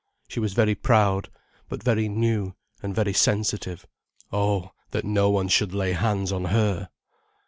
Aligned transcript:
She 0.27 0.39
was 0.39 0.53
very 0.53 0.73
proud, 0.73 1.29
but 1.69 1.83
very 1.83 2.09
new, 2.09 2.55
and 2.81 2.95
very 2.95 3.13
sensitive. 3.13 3.85
Oh, 4.33 4.71
that 4.89 5.05
no 5.05 5.29
one 5.29 5.47
should 5.47 5.75
lay 5.75 5.91
hands 5.91 6.31
on 6.31 6.45
her! 6.45 6.89